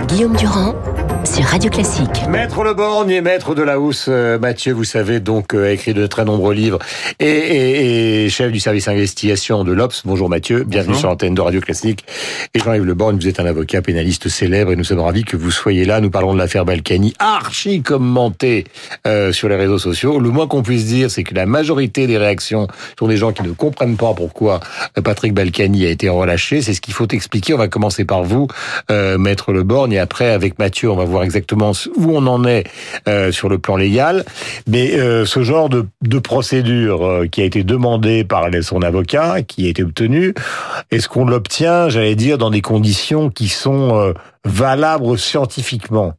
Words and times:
Guillaume 0.00 0.36
Durand 0.36 0.74
sur 1.24 1.45
Radio 1.56 1.70
Classique. 1.70 2.28
Maître 2.28 2.62
Le 2.64 2.74
Borgne 2.74 3.08
et 3.08 3.22
maître 3.22 3.54
de 3.54 3.62
la 3.62 3.80
housse, 3.80 4.08
euh, 4.10 4.38
Mathieu, 4.38 4.74
vous 4.74 4.84
savez, 4.84 5.20
donc 5.20 5.54
euh, 5.54 5.68
a 5.68 5.70
écrit 5.70 5.94
de 5.94 6.06
très 6.06 6.26
nombreux 6.26 6.52
livres 6.52 6.78
et, 7.18 7.24
et, 7.24 8.24
et 8.24 8.28
chef 8.28 8.52
du 8.52 8.60
service 8.60 8.84
d'investigation 8.84 9.64
de 9.64 9.72
l'Obs. 9.72 10.02
Bonjour 10.04 10.28
Mathieu, 10.28 10.64
bienvenue 10.64 10.94
sur 10.94 11.08
l'antenne 11.08 11.34
de 11.34 11.40
Radio 11.40 11.62
Classique. 11.62 12.04
Et 12.52 12.58
Jean-Yves 12.58 12.84
Le 12.84 12.92
Borgne, 12.92 13.16
vous 13.16 13.26
êtes 13.26 13.40
un 13.40 13.46
avocat 13.46 13.80
pénaliste 13.80 14.28
célèbre 14.28 14.72
et 14.72 14.76
nous 14.76 14.84
sommes 14.84 15.00
ravis 15.00 15.24
que 15.24 15.38
vous 15.38 15.50
soyez 15.50 15.86
là. 15.86 16.02
Nous 16.02 16.10
parlons 16.10 16.34
de 16.34 16.38
l'affaire 16.38 16.66
Balkany, 16.66 17.14
archi 17.20 17.80
commentée 17.80 18.64
euh, 19.06 19.32
sur 19.32 19.48
les 19.48 19.56
réseaux 19.56 19.78
sociaux. 19.78 20.20
Le 20.20 20.28
moins 20.28 20.48
qu'on 20.48 20.62
puisse 20.62 20.84
dire, 20.84 21.10
c'est 21.10 21.24
que 21.24 21.34
la 21.34 21.46
majorité 21.46 22.06
des 22.06 22.18
réactions 22.18 22.66
sont 22.98 23.08
des 23.08 23.16
gens 23.16 23.32
qui 23.32 23.42
ne 23.44 23.52
comprennent 23.52 23.96
pas 23.96 24.12
pourquoi 24.12 24.60
Patrick 25.02 25.32
Balkany 25.32 25.86
a 25.86 25.88
été 25.88 26.10
relâché. 26.10 26.60
C'est 26.60 26.74
ce 26.74 26.82
qu'il 26.82 26.92
faut 26.92 27.08
expliquer. 27.08 27.54
On 27.54 27.58
va 27.58 27.68
commencer 27.68 28.04
par 28.04 28.24
vous, 28.24 28.46
euh, 28.90 29.16
maître 29.16 29.54
Le 29.54 29.62
Borgne, 29.62 29.92
et 29.92 29.98
après 29.98 30.28
avec 30.28 30.58
Mathieu, 30.58 30.90
on 30.90 30.96
va 30.96 31.06
voir 31.06 31.22
exactement 31.22 31.45
où 31.52 32.16
on 32.16 32.26
en 32.26 32.44
est 32.44 32.64
euh, 33.08 33.32
sur 33.32 33.48
le 33.48 33.58
plan 33.58 33.76
légal. 33.76 34.24
Mais 34.66 34.98
euh, 34.98 35.24
ce 35.24 35.42
genre 35.42 35.68
de, 35.68 35.86
de 36.02 36.18
procédure 36.18 37.06
euh, 37.06 37.26
qui 37.26 37.42
a 37.42 37.44
été 37.44 37.64
demandée 37.64 38.24
par 38.24 38.48
son 38.62 38.82
avocat, 38.82 39.42
qui 39.42 39.66
a 39.66 39.68
été 39.68 39.82
obtenu, 39.82 40.34
est-ce 40.90 41.08
qu'on 41.08 41.26
l'obtient, 41.26 41.88
j'allais 41.88 42.14
dire, 42.14 42.38
dans 42.38 42.50
des 42.50 42.62
conditions 42.62 43.30
qui 43.30 43.48
sont 43.48 44.14
valables 44.44 45.18
scientifiquement? 45.18 46.14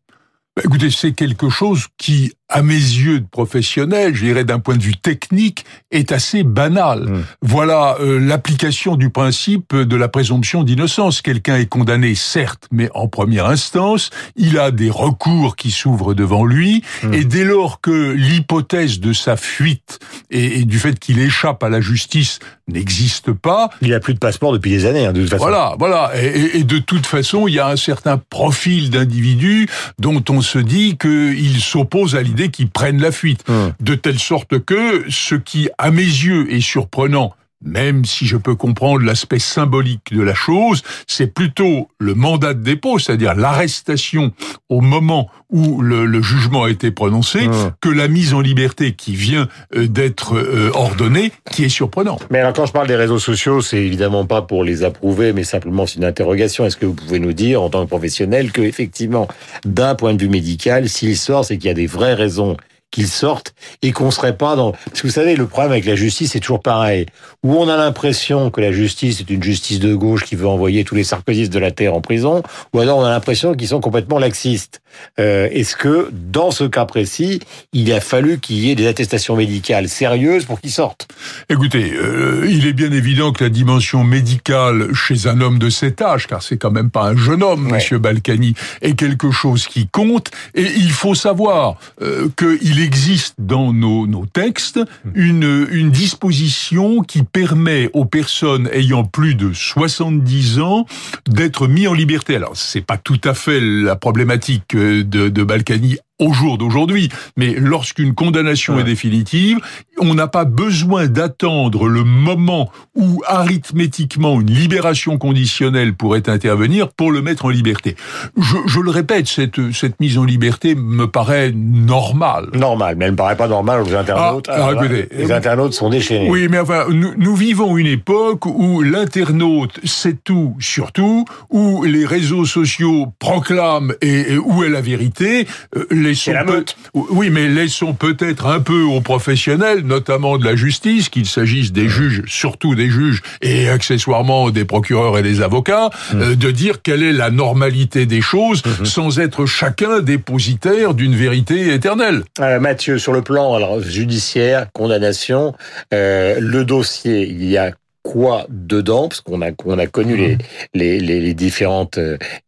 Bah, 0.56 0.64
Écoutez, 0.66 0.90
c'est 0.90 1.14
quelque 1.14 1.50
chose 1.50 1.88
qui, 1.98 2.34
à 2.50 2.62
mes 2.62 2.74
yeux 2.76 3.20
de 3.20 3.26
professionnel, 3.30 4.16
je 4.16 4.26
dirais 4.26 4.44
d'un 4.46 4.60
point 4.60 4.78
de 4.78 4.84
vue 4.84 4.96
technique, 4.96 5.66
est 5.92 6.12
assez 6.12 6.44
banal. 6.44 7.04
Mmh. 7.04 7.24
Voilà 7.42 7.98
euh, 8.00 8.20
l'application 8.20 8.96
du 8.96 9.10
principe 9.10 9.76
de 9.76 9.96
la 9.96 10.08
présomption 10.08 10.64
d'innocence. 10.64 11.22
Quelqu'un 11.22 11.58
est 11.58 11.66
condamné, 11.66 12.16
certes, 12.16 12.68
mais 12.72 12.90
en 12.94 13.08
première 13.08 13.48
instance, 13.48 14.10
il 14.36 14.60
a 14.60 14.72
des 14.72 14.90
recours 14.90 15.56
qui 15.56 15.72
s'ouvrent 15.72 16.14
devant 16.14 16.46
lui, 16.46 16.84
Mmh. 17.04 17.14
et 17.14 17.24
dès 17.26 17.44
lors 17.44 17.82
que 17.82 18.12
l'hypothèse 18.12 19.00
de 19.00 19.14
sa 19.14 19.36
fuite 19.38 20.00
et, 20.32 20.60
et 20.60 20.66
du 20.66 20.80
fait 20.80 20.98
qu'il 21.00 21.20
échappe 21.20 21.64
à 21.64 21.70
la 21.70 21.82
justice 21.82 22.40
n'existe 22.68 23.32
pas, 23.32 23.70
Il 23.82 23.94
a 23.94 24.00
plus 24.00 24.14
de 24.14 24.20
passeport 24.20 24.52
depuis 24.52 24.72
des 24.72 24.86
années, 24.86 25.06
hein, 25.06 25.14
de 25.14 25.22
toute 25.22 25.30
façon. 25.30 25.44
voilà, 25.44 25.76
voilà. 25.80 26.12
Et, 26.22 26.64
de 26.64 26.80
toute 26.80 27.06
façon, 27.06 27.48
il 27.48 27.54
y 27.54 27.60
a 27.60 27.68
un 27.68 27.78
certain 27.78 28.18
profil 28.18 28.90
d'individus 28.90 29.68
dont 30.00 30.22
on 30.30 30.42
se 30.42 30.60
dit 30.60 30.98
qu'il 30.98 31.60
s'oppose 31.62 32.16
à 32.16 32.22
l'idée 32.22 32.37
qu'ils 32.46 32.70
prennent 32.70 33.02
la 33.02 33.12
fuite. 33.12 33.44
Hum. 33.50 33.74
De 33.80 33.96
telle 33.96 34.20
sorte 34.20 34.60
que 34.64 35.06
ce 35.10 35.36
qui, 35.36 35.70
à 35.78 35.92
mes 35.92 36.02
yeux, 36.02 36.52
est 36.54 36.62
surprenant, 36.62 37.34
même 37.64 38.06
si 38.06 38.26
je 38.28 38.38
peux 38.38 38.56
comprendre 38.56 39.04
l'aspect 39.06 39.40
symbolique 39.40 40.14
de 40.14 40.22
la 40.22 40.34
chose, 40.36 40.84
c'est 41.08 41.34
plutôt 41.34 41.88
le 42.00 42.14
mandat 42.14 42.54
de 42.54 42.62
dépôt, 42.64 43.00
c'est-à-dire 43.00 43.36
l'arrestation 43.36 44.32
au 44.70 44.82
moment 44.82 45.30
où 45.50 45.82
le, 45.82 46.06
le 46.06 46.22
jugement 46.22 46.64
a 46.66 46.70
été 46.70 46.92
prononcé, 46.92 47.48
Hum. 47.48 47.72
que 47.82 47.90
la 47.90 48.08
mise 48.08 48.34
en 48.34 48.42
liberté 48.42 48.94
qui 48.94 49.16
vient 49.16 49.48
euh, 49.76 49.88
d'être 49.88 50.36
euh, 50.36 50.70
ordonnée, 50.74 51.32
qui 51.52 51.64
est 51.64 51.70
surprenant. 51.70 52.20
Mais 52.30 52.40
alors, 52.40 52.54
quand 52.54 52.66
je 52.66 52.72
parle 52.74 52.88
des 52.88 52.96
réseaux 52.96 53.20
sociaux, 53.20 53.62
c'est 53.62 53.78
évidemment 53.78 54.26
pas 54.26 54.42
pour 54.42 54.64
les 54.64 54.84
approuver, 54.84 55.34
mais 55.34 55.44
simplement 55.44 55.86
c'est 55.86 55.96
une 55.98 56.04
interrogation. 56.06 56.66
Est-ce 56.66 56.78
que 56.78 56.86
vous 56.86 56.94
pouvez 56.94 57.20
nous 57.20 57.34
dire, 57.34 57.62
en 57.62 57.70
tant 57.70 57.84
que 57.84 57.90
professionnel, 57.90 58.52
que 58.52 58.62
effectivement, 58.62 59.28
d'un 59.66 59.96
point 59.96 60.14
de 60.14 60.22
vue 60.22 60.30
médical, 60.30 60.90
s'il 60.90 61.18
sort, 61.18 61.46
c'est 61.46 61.58
qu'il 61.58 61.68
y 61.68 61.72
a 61.72 61.76
des 61.76 61.88
vraies 61.88 62.14
raisons 62.14 62.58
qu'il 62.92 63.08
sorte 63.08 63.54
et 63.82 63.92
qu'on 63.92 64.12
serait 64.12 64.38
pas 64.38 64.56
dans... 64.56 64.72
Parce 64.72 65.02
que 65.02 65.08
vous 65.08 65.14
savez, 65.14 65.36
le 65.36 65.46
problème 65.46 65.72
avec 65.72 65.86
la 65.86 65.96
justice, 65.96 66.32
c'est 66.32 66.40
toujours 66.40 66.62
pareil. 66.62 67.06
Où 67.44 67.56
on 67.56 67.68
a 67.68 67.78
l'impression 67.78 68.50
que 68.50 68.62
la 68.62 68.72
justice 68.72 69.20
est 69.22 69.30
une 69.30 69.44
justice 69.44 69.80
de 69.80 69.94
gauche 69.94 70.24
qui 70.24 70.36
veut 70.36 70.48
envoyer 70.48 70.84
tous 70.84 70.96
les 70.96 71.04
sarkozystes 71.04 71.52
de 71.52 71.60
la 71.60 71.72
Terre 71.72 71.94
en 71.94 72.02
prison, 72.02 72.44
ou 72.74 72.80
alors 72.80 72.98
on 73.00 73.04
a 73.04 73.10
l'impression 73.10 73.54
qu'ils 73.54 73.68
sont 73.68 73.82
complètement 73.82 74.20
laxistes. 74.20 74.82
Euh, 75.20 75.48
Est-ce 75.52 75.76
que, 75.76 76.10
dans 76.12 76.50
ce 76.52 76.64
cas 76.64 76.86
précis, 76.86 77.40
il 77.74 77.92
a 77.94 78.00
fallu 78.00 78.40
qu'il 78.40 78.58
y 78.58 78.72
ait 78.72 78.76
des 78.76 78.88
attestations 78.88 79.36
médicales 79.36 79.90
sérieuses 79.90 80.46
pour 80.46 80.60
qu'ils 80.60 80.72
sortent 80.72 81.08
Écoutez, 81.50 81.94
euh, 81.94 82.48
il 82.50 82.66
est 82.66 82.74
bien 82.74 82.92
évident 82.92 83.32
que 83.32 83.44
la 83.44 83.50
dimension 83.50 84.04
médicale 84.04 84.94
chez 84.94 85.28
un 85.28 85.42
homme 85.42 85.60
de 85.60 85.70
cet 85.70 86.02
âge, 86.02 86.28
car 86.28 86.42
c'est 86.42 86.58
quand 86.58 86.72
même 86.72 86.90
pas 86.90 87.04
un 87.04 87.18
jeune 87.18 87.44
homme, 87.44 87.68
Ouais. 87.68 87.74
Monsieur 87.74 88.00
Balkany, 88.00 88.54
est 88.82 88.94
quelque 88.96 89.32
chose 89.32 89.68
qui 89.68 89.88
compte. 89.88 90.32
Et 90.56 90.64
il 90.78 90.92
faut 90.92 91.16
savoir 91.16 91.76
euh, 92.02 92.28
qu'il 92.38 92.77
existe 92.80 93.36
dans 93.38 93.74
nos, 93.74 94.08
nos 94.08 94.26
textes 94.26 94.80
une, 95.14 95.68
une 95.72 95.92
disposition 95.92 97.02
qui 97.02 97.24
permet 97.24 97.90
aux 97.94 98.06
personnes 98.06 98.70
ayant 98.72 99.04
plus 99.04 99.36
de 99.36 99.54
70 99.54 100.60
ans 100.60 100.86
d'être 101.28 101.68
mis 101.68 101.88
en 101.88 101.94
liberté. 101.94 102.36
Alors, 102.36 102.56
c'est 102.56 102.82
pas 102.82 102.98
tout 102.98 103.22
à 103.24 103.34
fait 103.34 103.60
la 103.60 103.96
problématique 103.96 104.76
euh, 104.76 105.04
de, 105.04 105.30
de 105.30 105.44
Balkany 105.44 105.98
au 106.20 106.34
jour 106.34 106.58
d'aujourd'hui, 106.58 107.10
mais 107.36 107.54
lorsqu'une 107.58 108.14
condamnation 108.16 108.76
Ouais. 108.76 108.82
est 108.82 108.86
définitive, 108.86 109.60
on 110.00 110.14
n'a 110.14 110.28
pas 110.28 110.46
besoin 110.46 111.08
d'attendre 111.08 111.88
le 111.88 112.04
moment 112.04 112.70
où 112.96 113.22
arithmétiquement 113.28 114.40
une 114.42 114.50
libération 114.52 115.18
conditionnelle 115.18 115.94
pourrait 115.94 116.30
intervenir 116.30 116.90
pour 116.90 117.12
le 117.12 117.22
mettre 117.22 117.46
en 117.46 117.50
liberté. 117.50 117.96
Je, 118.38 118.58
je 118.66 118.80
le 118.80 118.90
répète, 118.90 119.28
cette, 119.28 119.72
cette 119.74 120.00
mise 120.00 120.18
en 120.18 120.24
liberté 120.24 120.76
me 120.76 121.08
paraît 121.08 121.52
normale. 121.56 122.48
Normal, 122.54 122.96
mais 122.98 123.06
elle 123.06 123.12
ne 123.12 123.16
paraît 123.18 123.38
pas 123.38 123.48
normale 123.48 123.82
aux 123.82 123.94
internautes. 123.96 124.48
Ah, 124.50 124.54
Alors 124.56 124.70
ah, 124.70 124.74
là, 124.74 124.86
écoutez, 124.86 125.08
les 125.16 125.32
internautes 125.32 125.74
sont 125.74 125.90
déchaînés. 125.90 126.30
Oui, 126.30 126.48
mais 126.50 126.60
enfin, 126.60 126.86
nous, 126.90 127.14
nous 127.18 127.36
vivons 127.36 127.78
une 127.78 127.88
époque 127.88 128.46
où 128.46 128.82
l'internaute 128.82 129.80
sait 129.86 130.16
tout 130.24 130.56
sur 130.60 130.92
tout, 130.92 131.26
où 131.50 131.84
les 131.84 132.06
réseaux 132.06 132.46
sociaux 132.46 133.08
proclament 133.20 133.94
et, 134.02 134.34
et 134.34 134.38
où 134.38 134.64
est 134.64 134.70
la 134.70 134.82
vérité. 134.82 135.48
Euh, 135.76 135.86
laissons 136.08 136.32
la 136.34 136.44
peut- 136.44 136.54
meute. 136.54 136.76
Oui, 136.94 137.30
mais 137.30 137.48
laissons 137.48 137.94
peut-être 137.94 138.46
un 138.48 138.60
peu 138.60 138.82
aux 138.82 139.02
professionnels, 139.02 139.82
notamment 139.82 140.38
de 140.38 140.46
la 140.46 140.56
justice, 140.56 141.10
qu'il 141.10 141.26
s'agisse 141.26 141.72
des 141.72 141.90
juges, 141.90 142.24
surtout 142.28 142.76
des 142.76 142.90
juges, 142.90 143.22
et 143.42 143.70
accessoirement 143.70 144.50
des 144.50 144.66
procureurs 144.66 145.18
et 145.18 145.22
des 145.24 145.42
avocats, 145.42 145.90
Mmh. 146.14 146.22
euh, 146.22 146.36
de 146.36 146.52
dire 146.52 146.82
quelle 146.82 147.04
est 147.04 147.12
la 147.14 147.30
normalité 147.32 148.06
des 148.06 148.22
choses, 148.22 148.62
sans 148.84 149.20
être 149.20 149.46
chacun 149.46 150.00
dépositaire 150.02 150.94
d'une 150.94 151.16
vérité 151.16 151.74
éternelle. 151.74 152.24
Euh, 152.40 152.60
Mathieu, 152.60 152.98
sur 153.00 153.14
le 153.14 153.22
plan 153.22 153.54
alors 153.56 153.82
judiciaire, 153.82 154.68
condamnation, 154.74 155.54
euh, 155.94 156.38
le 156.40 156.64
dossier, 156.66 157.28
il 157.28 157.44
y 157.46 157.58
a 157.58 157.72
quoi 158.04 158.46
dedans? 158.50 159.10
Parce 159.10 159.22
qu'on 159.22 159.42
a 159.42 159.52
qu'on 159.52 159.78
a 159.80 159.88
connu 159.88 160.16
les, 160.16 160.38
les, 160.74 161.00
les 161.00 161.20
les 161.20 161.34
différentes 161.34 162.00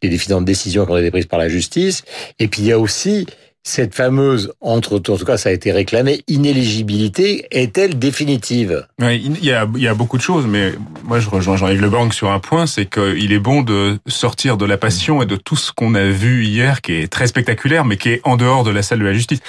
les 0.01 0.09
différentes 0.09 0.45
décisions 0.45 0.85
qui 0.85 0.91
ont 0.91 0.97
été 0.97 1.11
prises 1.11 1.25
par 1.25 1.39
la 1.39 1.49
justice, 1.49 2.03
et 2.39 2.47
puis 2.47 2.61
il 2.61 2.67
y 2.67 2.71
a 2.71 2.79
aussi 2.79 3.25
cette 3.69 3.95
fameuse 3.95 4.51
entre 4.61 4.95
en 4.95 5.17
tout 5.17 5.25
cas 5.25 5.37
ça 5.37 5.49
a 5.49 5.51
été 5.51 5.71
réclamé 5.71 6.23
inéligibilité 6.27 7.47
est-elle 7.51 7.97
définitive? 7.99 8.87
Ouais, 8.99 9.17
il 9.19 9.43
y 9.43 9.51
a, 9.51 9.67
il 9.75 9.81
y 9.81 9.87
a 9.87 9.93
beaucoup 9.93 10.17
de 10.17 10.21
choses, 10.21 10.45
mais 10.47 10.73
moi 11.03 11.19
je 11.19 11.29
rejoins 11.29 11.55
Jean-Yves 11.55 11.81
Le 11.81 11.89
Borgne 11.89 12.11
sur 12.11 12.31
un 12.31 12.39
point, 12.39 12.65
c'est 12.65 12.85
qu'il 12.85 13.31
est 13.31 13.39
bon 13.39 13.61
de 13.61 13.99
sortir 14.07 14.57
de 14.57 14.65
la 14.65 14.77
passion 14.77 15.21
et 15.21 15.25
de 15.25 15.35
tout 15.35 15.55
ce 15.55 15.71
qu'on 15.71 15.95
a 15.95 16.05
vu 16.05 16.45
hier, 16.45 16.81
qui 16.81 16.93
est 16.93 17.07
très 17.11 17.27
spectaculaire, 17.27 17.85
mais 17.85 17.97
qui 17.97 18.09
est 18.09 18.21
en 18.23 18.37
dehors 18.37 18.63
de 18.63 18.71
la 18.71 18.81
salle 18.81 18.99
de 18.99 19.05
la 19.05 19.13
justice. 19.13 19.39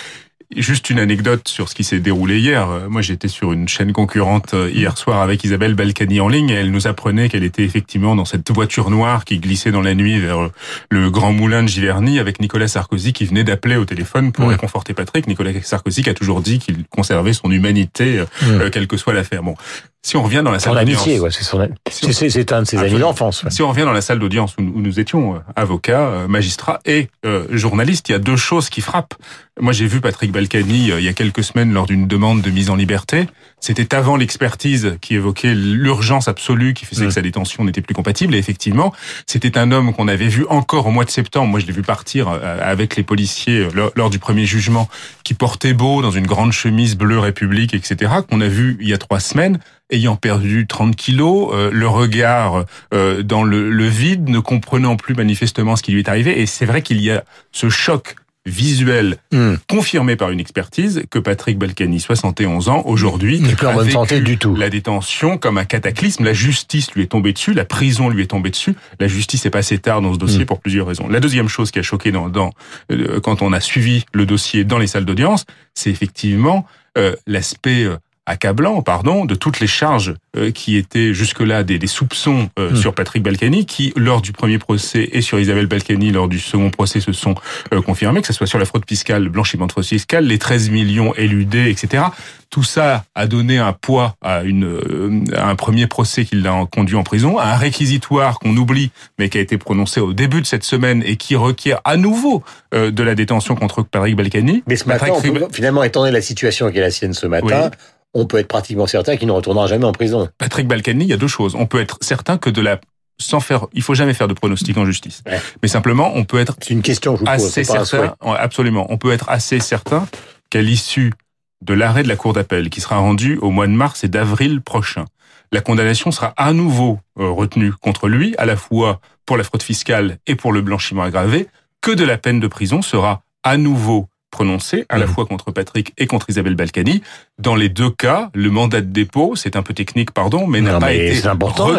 Juste 0.57 0.91
une 0.91 0.99
anecdote 0.99 1.47
sur 1.47 1.69
ce 1.69 1.77
qui 1.77 1.85
s'est 1.85 2.01
déroulé 2.01 2.41
hier. 2.41 2.69
Euh, 2.69 2.89
Moi, 2.89 3.03
j'étais 3.03 3.29
sur 3.29 3.53
une 3.53 3.69
chaîne 3.69 3.93
concurrente 3.93 4.53
euh, 4.55 4.69
hier 4.69 4.99
soir 4.99 5.23
avec 5.23 5.45
Isabelle 5.45 5.75
Balkany 5.75 6.19
en 6.21 6.27
ligne 6.29 6.51
et 6.51 6.55
elle 6.55 6.73
nous 6.73 6.89
apprenait 6.89 7.29
qu'elle 7.29 7.45
était 7.45 7.63
effectivement 7.63 8.17
dans 8.17 8.25
cette 8.25 8.51
voiture 8.51 8.91
noire 8.91 9.25
qui 9.25 9.39
glissait 9.39 9.71
dans 9.71 9.81
la 9.81 9.95
nuit 9.95 10.19
vers 10.19 10.51
le 10.91 11.09
grand 11.09 11.33
moulin 11.33 11.63
de 11.63 11.69
Giverny 11.69 12.19
avec 12.19 12.41
Nicolas 12.41 12.67
Sarkozy 12.67 13.13
qui 13.13 13.27
venait 13.27 13.45
d'appeler 13.45 13.77
au 13.77 13.85
téléphone 13.85 14.33
pour 14.33 14.47
Ouais. 14.47 14.55
réconforter 14.55 14.93
Patrick. 14.93 15.29
Nicolas 15.29 15.53
Sarkozy 15.63 16.03
qui 16.03 16.11
a 16.11 16.15
toujours 16.15 16.41
dit 16.41 16.59
qu'il 16.59 16.85
conservait 16.87 17.33
son 17.33 17.49
humanité, 17.53 18.19
euh, 18.19 18.25
euh, 18.49 18.71
quelle 18.71 18.89
que 18.89 18.97
soit 18.97 19.13
l'affaire. 19.15 19.45
Bon, 19.45 19.55
si 20.03 20.17
on 20.17 20.23
revient 20.23 20.41
dans 20.43 20.51
la 20.51 20.59
salle 20.59 20.75
d'audience, 20.77 21.07
ouais, 21.07 21.31
c'est 21.31 21.45
son 21.45 21.69
c'est 21.91 22.53
un 22.53 22.63
de 22.63 22.67
ses 22.67 22.79
amis 22.79 22.99
d'enfance. 22.99 23.43
ouais. 23.43 23.51
si 23.51 23.61
on 23.63 23.69
revient 23.69 23.83
dans 23.83 23.93
la 23.93 24.01
salle 24.01 24.19
d'audience 24.19 24.55
où, 24.59 24.63
où 24.63 24.81
nous 24.81 24.99
étions 24.99 25.35
euh, 25.35 25.39
avocats, 25.57 26.01
euh, 26.09 26.27
magistrats 26.29 26.81
et 26.87 27.09
euh, 27.27 27.45
journalistes, 27.51 28.09
il 28.09 28.13
y 28.13 28.15
a 28.15 28.19
deux 28.19 28.37
choses 28.37 28.71
qui 28.71 28.81
frappent. 28.81 29.15
Moi, 29.61 29.75
j'ai 29.75 29.87
vu 29.87 30.01
Patrick 30.01 30.33
Balkany 30.33 30.91
euh, 30.91 31.01
il 31.01 31.05
y 31.05 31.09
a 31.09 31.13
quelques 31.13 31.45
semaines 31.45 31.73
lors 31.73 31.87
d'une 31.87 32.07
demande 32.07 32.41
de 32.41 32.51
mise 32.51 32.71
en 32.71 32.77
liberté. 32.77 33.27
C'était 33.61 33.95
avant 33.95 34.17
l'expertise 34.17 34.97
qui 35.01 35.15
évoquait 35.15 35.55
l'urgence 35.55 36.29
absolue 36.29 36.75
qui 36.75 36.87
faisait 36.87 37.07
que 37.07 37.13
sa 37.13 37.23
détention 37.23 37.65
n'était 37.65 37.83
plus 37.83 37.95
compatible. 37.95 38.35
Et 38.35 38.39
effectivement, 38.39 38.93
c'était 39.27 39.59
un 39.59 39.71
homme 39.71 39.93
qu'on 39.93 40.09
avait 40.09 40.29
vu 40.29 40.47
encore 40.49 40.87
au 40.87 40.91
mois 40.91 41.05
de 41.05 41.11
septembre. 41.11 41.49
Moi, 41.49 41.61
je 41.61 41.67
l'ai 41.67 41.73
vu 41.73 41.83
partir 41.83 42.29
euh, 42.29 42.59
avec 42.63 42.97
les 42.97 43.03
policiers 43.03 43.61
euh, 43.61 43.71
lors, 43.75 43.93
lors 43.97 44.11
du 44.11 44.19
premier 44.19 44.47
jugement, 44.47 44.89
qui 45.25 45.35
portait 45.35 45.75
beau 45.75 46.03
dans 46.03 46.11
une 46.11 46.27
grande 46.27 46.53
chemise 46.53 46.97
bleue 46.97 47.19
République, 47.19 47.75
etc. 47.75 48.13
Qu'on 48.29 48.41
a 48.41 48.49
vu 48.49 48.79
il 48.81 48.89
y 48.89 48.95
a 48.95 48.99
trois 48.99 49.21
semaines 49.21 49.59
ayant 49.91 50.17
perdu 50.17 50.67
30 50.67 50.97
kilos, 50.97 51.51
euh, 51.53 51.71
le 51.73 51.89
regard 51.89 52.65
euh, 52.95 53.23
dans 53.23 53.43
le, 53.43 53.71
le 53.71 53.87
vide, 53.87 54.29
ne 54.29 54.39
comprenant 54.39 54.97
plus 54.97 55.15
manifestement 55.15 55.77
ce 55.77 55.83
qui 55.83 55.93
lui 55.93 56.01
est 56.01 56.09
arrivé. 56.09 56.41
Et 56.41 56.47
c'est 56.47 56.67
vrai 56.67 56.83
qu'il 56.83 57.01
y 57.01 57.11
a 57.11 57.25
ce 57.53 57.69
choc 57.69 58.17
visuelle 58.47 59.17
Hmm. 59.33 59.55
confirmée 59.69 60.17
par 60.17 60.31
une 60.31 60.41
expertise 60.41 61.03
que 61.11 61.19
Patrick 61.19 61.59
Balkany, 61.59 62.01
71 62.01 62.69
ans, 62.69 62.83
aujourd'hui, 62.87 63.39
N'est 63.41 63.55
plus 63.55 63.67
en 63.67 63.75
bonne 63.75 63.91
santé 63.91 64.21
du 64.21 64.39
tout. 64.39 64.57
La 64.57 64.71
détention 64.71 65.39
comme 65.39 65.59
un 65.59 65.65
cataclysme. 65.65 66.25
La 66.25 66.33
justice 66.33 66.93
lui 66.93 67.03
est 67.03 67.07
tombée 67.07 67.33
dessus, 67.33 67.53
la 67.55 67.65
prison 67.65 68.09
lui 68.09 68.23
est 68.23 68.27
tombée 68.29 68.51
dessus. 68.51 68.75
La 68.99 69.09
justice 69.09 69.47
est 69.47 69.51
passée 69.51 69.79
tard 69.79 70.01
dans 70.03 70.13
ce 70.15 70.19
dossier 70.19 70.43
Mm. 70.45 70.47
pour 70.47 70.61
plusieurs 70.61 70.87
raisons. 70.87 71.07
La 71.09 71.21
deuxième 71.21 71.49
chose 71.49 71.71
qui 71.71 71.79
a 71.79 71.83
choqué 71.83 72.11
dans, 72.13 72.29
dans 72.29 72.51
euh, 72.91 73.21
quand 73.21 73.43
on 73.43 73.53
a 73.53 73.61
suivi 73.61 74.05
le 74.13 74.27
dossier 74.27 74.65
dans 74.65 74.79
les 74.79 74.87
salles 74.87 75.05
d'audience, 75.05 75.45
c'est 75.75 75.91
effectivement 75.91 76.67
euh, 76.99 77.15
l'aspect 77.27 77.85
euh, 77.85 77.97
accablant, 78.31 78.81
pardon, 78.83 79.25
de 79.25 79.35
toutes 79.35 79.61
les 79.61 79.67
charges 79.67 80.15
euh, 80.37 80.51
qui 80.51 80.77
étaient 80.77 81.13
jusque-là 81.13 81.65
des, 81.65 81.79
des 81.79 81.87
soupçons 81.87 82.49
euh, 82.59 82.71
Mm. 82.71 82.77
sur 82.77 82.95
Patrick 82.95 83.23
Balkany, 83.23 83.67
qui 83.67 83.93
lors 83.97 84.23
du 84.23 84.33
premier 84.33 84.59
procès 84.59 85.09
et 85.13 85.21
sur 85.23 85.41
Isabelle 85.41 85.67
Balkany 85.67 86.13
lors 86.13 86.29
du 86.29 86.39
second 86.39 86.71
procès 86.71 87.01
se 87.01 87.13
sont 87.13 87.35
euh, 87.75 87.83
confirmés, 87.83 88.21
que 88.21 88.27
ce 88.29 88.33
soit 88.33 88.47
sur 88.47 88.59
la 88.59 88.65
fraude 88.65 88.85
fiscale, 88.89 89.25
le 89.25 89.31
blanchiment 89.31 89.67
de 89.67 89.73
fraude 89.73 89.85
fiscale, 89.85 90.25
les 90.27 90.39
13 90.39 90.71
millions 90.71 91.15
éludés, 91.17 91.69
etc. 91.71 92.05
Tout 92.51 92.63
ça 92.63 93.05
a 93.15 93.27
donné 93.27 93.59
un 93.59 93.73
poids 93.73 94.15
à, 94.23 94.43
une, 94.43 94.65
euh, 94.65 95.25
à 95.37 95.49
un 95.49 95.55
premier 95.57 95.87
procès 95.87 96.25
qui 96.25 96.37
l'a 96.37 96.65
conduit 96.71 96.97
en 96.97 97.03
prison, 97.05 97.39
à 97.39 97.45
un 97.47 97.57
réquisitoire 97.57 98.39
qu'on 98.39 98.57
oublie, 98.57 98.91
mais 99.19 99.29
qui 99.29 99.39
a 99.39 99.41
été 99.41 99.57
prononcé 99.59 100.01
au 100.01 100.13
début 100.13 100.41
de 100.41 100.47
cette 100.47 100.65
semaine 100.65 101.03
et 101.07 101.17
qui 101.17 101.35
requiert 101.37 101.81
à 101.85 101.97
nouveau 101.97 102.43
euh, 102.75 102.91
de 102.91 103.03
la 103.03 103.15
détention 103.15 103.55
contre 103.57 103.83
Patrick 103.83 104.17
Balkany. 104.17 104.63
Mais 104.67 104.77
ce 104.77 104.87
matin, 104.87 105.07
Patrick 105.07 105.33
on 105.35 105.39
peut- 105.39 105.49
finalement, 105.53 105.83
étant 105.85 106.01
donné 106.01 106.13
la 106.13 106.23
situation 106.23 106.71
qui 106.71 106.79
est 106.79 106.83
la 106.83 106.91
sienne 106.91 107.15
ce 107.15 107.27
matin, 107.27 107.71
on 108.15 108.27
peut 108.27 108.39
être 108.39 108.49
pratiquement 108.49 108.87
certain 108.87 109.17
qu'il 109.17 109.29
ne 109.29 109.33
retournera 109.33 109.67
jamais 109.67 109.85
en 109.85 109.93
prison. 109.93 110.29
Patrick 110.39 110.67
Balkany, 110.67 111.05
il 111.05 111.11
y 111.11 111.13
a 111.13 111.17
deux 111.17 111.29
choses. 111.29 111.55
On 111.55 111.67
peut 111.67 111.81
être 111.81 111.99
certain 112.01 112.39
que 112.39 112.51
de 112.51 112.61
la 112.61 112.81
sans 113.19 113.41
faire, 113.41 113.67
il 113.75 113.83
faut 113.83 113.95
jamais 113.95 114.15
faire 114.15 114.29
de 114.29 114.35
pronostic 114.35 114.77
en 114.79 114.87
justice. 114.87 115.23
Ouais. 115.27 115.41
Mais 115.63 115.69
simplement, 115.69 116.13
on 116.15 116.25
peut 116.25 116.39
être 116.39 116.57
C'est 116.63 116.73
une 116.73 116.83
question 116.83 117.17
je 117.17 117.21
vous 117.21 117.29
assez 117.29 117.65
certain, 117.65 118.15
absolument, 118.21 118.87
on 118.89 118.97
peut 118.97 119.13
être 119.13 119.29
assez 119.29 119.61
certain 119.61 120.07
qu'à 120.49 120.63
l'issue 120.63 121.13
de 121.61 121.75
l'arrêt 121.75 122.03
de 122.03 122.09
la 122.09 122.17
Cour 122.17 122.33
d'appel, 122.33 122.71
qui 122.71 122.81
sera 122.81 122.97
rendu 122.97 123.37
au 123.37 123.51
mois 123.51 123.67
de 123.67 123.73
mars 123.73 124.05
et 124.05 124.09
d'avril 124.09 124.63
prochain, 124.63 125.05
la 125.53 125.61
condamnation 125.61 126.11
sera 126.11 126.33
à 126.37 126.53
nouveau 126.53 126.99
euh, 127.19 127.29
retenue 127.29 127.73
contre 127.73 128.09
lui, 128.09 128.35
à 128.39 128.47
la 128.47 128.57
fois 128.57 129.01
pour 129.27 129.37
la 129.37 129.45
fraude 129.45 129.63
fiscale 129.63 130.19
et 130.27 130.35
pour 130.35 130.53
le 130.53 130.63
blanchiment 130.63 131.03
aggravé, 131.03 131.49
que 131.83 131.91
de 131.91 132.05
la 132.05 132.19
peine 132.19 132.41
de 132.41 132.47
prison 132.47 132.83
sera 132.83 133.23
à 133.43 133.57
nouveau 133.57 134.09
prononcée, 134.31 134.87
à 134.89 134.99
la 134.99 135.07
Mhm. 135.07 135.13
fois 135.13 135.27
contre 135.27 135.51
Patrick 135.51 135.93
et 135.99 136.07
contre 136.07 136.31
Isabelle 136.31 136.55
Balkany. 136.55 137.03
Dans 137.39 137.57
les 137.57 137.69
deux 137.69 137.91
cas, 137.91 138.31
le 138.35 138.51
mandat 138.51 138.81
de 138.81 138.87
dépôt, 138.91 139.35
c'est 139.37 139.57
un 139.57 139.63
peu 139.63 139.75
technique, 139.75 140.13
pardon, 140.13 140.47
mais 140.47 140.61
n'a 140.61 140.79
pas 140.79 140.87
mais 140.87 140.97
été 141.09 141.29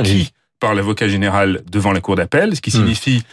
requis 0.10 0.34
par 0.60 0.76
l'avocat 0.76 1.08
général 1.08 1.62
devant 1.72 1.92
la 1.92 2.02
Cour 2.02 2.16
d'appel, 2.16 2.56
ce 2.56 2.62
qui 2.62 2.70
Hmm. 2.70 2.74
signifie, 2.82 3.24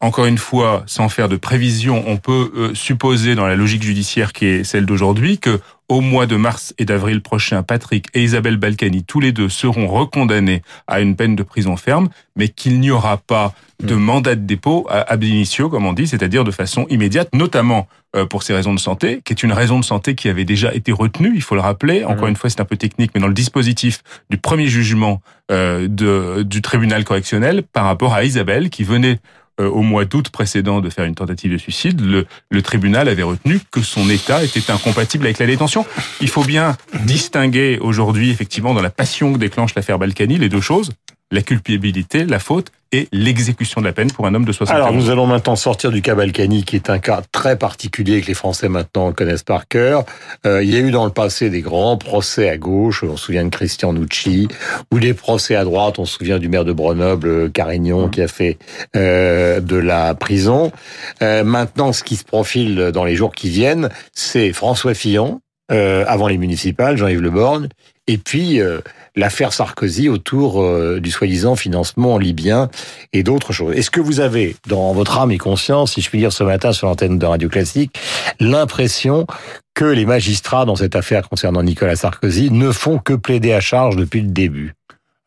encore 0.00 0.26
une 0.26 0.38
fois, 0.38 0.84
sans 0.86 1.08
faire 1.08 1.28
de 1.28 1.36
prévision, 1.36 2.04
on 2.06 2.18
peut 2.18 2.52
euh, 2.56 2.74
supposer 2.74 3.34
dans 3.34 3.46
la 3.46 3.56
logique 3.56 3.82
judiciaire 3.82 4.32
qui 4.32 4.46
est 4.46 4.64
celle 4.64 4.86
d'aujourd'hui 4.86 5.38
que 5.38 5.58
au 5.88 6.00
mois 6.02 6.26
de 6.26 6.36
mars 6.36 6.74
et 6.78 6.84
d'avril 6.84 7.22
prochain, 7.22 7.62
Patrick 7.62 8.06
et 8.12 8.22
Isabelle 8.22 8.58
Balkany, 8.58 9.04
tous 9.04 9.20
les 9.20 9.32
deux, 9.32 9.48
seront 9.48 9.88
recondamnés 9.88 10.62
à 10.86 11.00
une 11.00 11.16
peine 11.16 11.34
de 11.34 11.42
prison 11.42 11.76
ferme, 11.76 12.10
mais 12.36 12.48
qu'il 12.48 12.78
n'y 12.78 12.90
aura 12.90 13.16
pas 13.16 13.54
de 13.82 13.94
Hmm. 13.94 13.98
mandat 14.00 14.34
de 14.34 14.40
dépôt 14.44 14.86
à 14.90 15.00
ab 15.12 15.22
initio, 15.24 15.68
comme 15.70 15.86
on 15.86 15.92
dit, 15.92 16.06
c'est-à-dire 16.06 16.44
de 16.44 16.50
façon 16.50 16.84
immédiate, 16.90 17.28
notamment 17.32 17.88
euh, 18.16 18.26
pour 18.26 18.42
ces 18.42 18.52
raisons 18.52 18.74
de 18.74 18.78
santé, 18.80 19.20
qui 19.24 19.32
est 19.32 19.42
une 19.42 19.52
raison 19.52 19.78
de 19.80 19.84
santé 19.84 20.14
qui 20.14 20.28
avait 20.28 20.44
déjà 20.44 20.74
été 20.74 20.92
retenue, 20.92 21.32
il 21.34 21.42
faut 21.42 21.54
le 21.54 21.60
rappeler. 21.60 22.04
Encore 22.04 22.24
Mhm. 22.24 22.30
une 22.30 22.36
fois, 22.36 22.50
c'est 22.50 22.60
un 22.60 22.64
peu 22.64 22.76
technique, 22.76 23.12
mais 23.14 23.20
dans 23.20 23.28
le 23.28 23.34
dispositif 23.34 24.02
du 24.30 24.36
premier 24.36 24.66
jugement 24.66 25.22
euh, 25.50 25.86
de, 25.88 26.42
du 26.42 26.60
tribunal 26.60 27.04
correctionnel 27.04 27.62
par 27.62 27.84
rapport 27.84 28.12
à 28.14 28.24
Isabelle, 28.24 28.68
qui 28.68 28.84
venait 28.84 29.18
au 29.58 29.82
mois 29.82 30.04
d'août 30.04 30.28
précédent 30.30 30.80
de 30.80 30.90
faire 30.90 31.04
une 31.04 31.14
tentative 31.14 31.52
de 31.52 31.58
suicide, 31.58 32.00
le, 32.00 32.26
le 32.50 32.62
tribunal 32.62 33.08
avait 33.08 33.22
retenu 33.22 33.60
que 33.70 33.82
son 33.82 34.08
état 34.08 34.42
était 34.44 34.70
incompatible 34.70 35.24
avec 35.24 35.38
la 35.38 35.46
détention. 35.46 35.84
Il 36.20 36.28
faut 36.28 36.44
bien 36.44 36.76
distinguer 37.04 37.78
aujourd'hui, 37.80 38.30
effectivement, 38.30 38.74
dans 38.74 38.82
la 38.82 38.90
passion 38.90 39.32
que 39.32 39.38
déclenche 39.38 39.74
l'affaire 39.74 39.98
Balkany, 39.98 40.38
les 40.38 40.48
deux 40.48 40.60
choses, 40.60 40.92
la 41.30 41.42
culpabilité, 41.42 42.24
la 42.24 42.38
faute 42.38 42.72
et 42.90 43.08
l'exécution 43.12 43.80
de 43.80 43.86
la 43.86 43.92
peine 43.92 44.10
pour 44.10 44.26
un 44.26 44.34
homme 44.34 44.46
de 44.46 44.52
60 44.52 44.74
Alors, 44.74 44.88
ans. 44.88 44.92
nous 44.92 45.10
allons 45.10 45.26
maintenant 45.26 45.56
sortir 45.56 45.90
du 45.90 46.00
cas 46.00 46.14
Balkany, 46.14 46.64
qui 46.64 46.76
est 46.76 46.88
un 46.88 46.98
cas 46.98 47.20
très 47.32 47.58
particulier 47.58 48.22
que 48.22 48.28
les 48.28 48.34
Français 48.34 48.68
maintenant 48.68 49.12
connaissent 49.12 49.42
par 49.42 49.68
cœur. 49.68 50.04
Euh, 50.46 50.62
il 50.62 50.72
y 50.72 50.76
a 50.76 50.80
eu 50.80 50.90
dans 50.90 51.04
le 51.04 51.10
passé 51.10 51.50
des 51.50 51.60
grands 51.60 51.98
procès 51.98 52.48
à 52.48 52.56
gauche, 52.56 53.04
on 53.04 53.16
se 53.16 53.26
souvient 53.26 53.44
de 53.44 53.50
Christian 53.50 53.92
Nucci, 53.92 54.48
ou 54.90 55.00
des 55.00 55.12
procès 55.12 55.54
à 55.54 55.64
droite, 55.64 55.98
on 55.98 56.06
se 56.06 56.16
souvient 56.16 56.38
du 56.38 56.48
maire 56.48 56.64
de 56.64 56.72
Grenoble, 56.72 57.28
euh, 57.28 57.48
Carignon, 57.50 58.08
qui 58.08 58.22
a 58.22 58.28
fait 58.28 58.56
euh, 58.96 59.60
de 59.60 59.76
la 59.76 60.14
prison. 60.14 60.72
Euh, 61.20 61.44
maintenant, 61.44 61.92
ce 61.92 62.02
qui 62.02 62.16
se 62.16 62.24
profile 62.24 62.90
dans 62.94 63.04
les 63.04 63.16
jours 63.16 63.34
qui 63.34 63.50
viennent, 63.50 63.90
c'est 64.14 64.52
François 64.52 64.94
Fillon, 64.94 65.40
avant 65.70 66.28
les 66.28 66.38
municipales, 66.38 66.96
Jean-Yves 66.96 67.20
Le 67.20 67.28
Borgne, 67.28 67.68
et 68.08 68.18
puis 68.18 68.60
euh, 68.60 68.80
l'affaire 69.14 69.52
Sarkozy 69.52 70.08
autour 70.08 70.62
euh, 70.62 70.98
du 71.00 71.10
soi-disant 71.10 71.54
financement 71.54 72.18
libyen 72.18 72.68
et 73.12 73.22
d'autres 73.22 73.52
choses. 73.52 73.76
Est-ce 73.76 73.90
que 73.90 74.00
vous 74.00 74.18
avez, 74.18 74.56
dans 74.66 74.92
votre 74.92 75.18
âme 75.18 75.30
et 75.30 75.38
conscience, 75.38 75.92
si 75.92 76.00
je 76.00 76.08
puis 76.08 76.18
dire 76.18 76.32
ce 76.32 76.42
matin 76.42 76.72
sur 76.72 76.88
l'antenne 76.88 77.18
de 77.18 77.26
Radio 77.26 77.48
Classique, 77.48 78.00
l'impression 78.40 79.26
que 79.74 79.84
les 79.84 80.06
magistrats 80.06 80.64
dans 80.64 80.74
cette 80.74 80.96
affaire 80.96 81.28
concernant 81.28 81.62
Nicolas 81.62 81.94
Sarkozy 81.94 82.50
ne 82.50 82.72
font 82.72 82.98
que 82.98 83.12
plaider 83.12 83.52
à 83.52 83.60
charge 83.60 83.94
depuis 83.94 84.22
le 84.22 84.28
début? 84.28 84.74